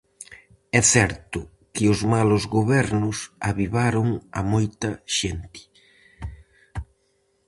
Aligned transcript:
É 0.79 0.81
certo 0.95 1.39
que 1.75 1.85
os 1.93 1.99
malos 2.13 2.43
gobernos 2.55 3.17
avivaron 3.49 4.07
a 4.39 4.41
moita 4.51 4.89
xente. 5.17 5.61